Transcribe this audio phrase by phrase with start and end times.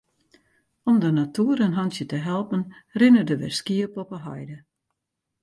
[0.89, 2.61] Om de natoer in hantsje te helpen
[2.99, 4.57] rinne der wer skiep op de heide.